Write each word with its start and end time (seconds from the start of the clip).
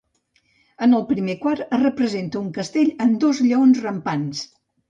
En 0.85 0.95
el 0.99 1.03
primer 1.09 1.35
quart 1.43 1.77
es 1.79 1.83
representa 1.83 2.41
un 2.41 2.49
castell 2.57 2.93
amb 3.07 3.23
dos 3.27 3.45
lleons 3.49 3.87
rampants. 3.89 4.43